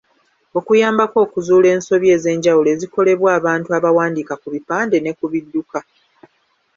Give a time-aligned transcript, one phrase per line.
[0.67, 5.79] Kuyambako okuzuula ensobi ez’enjawulo ezikolebwa abantu abawandiika ku bipande ne ku bidduka.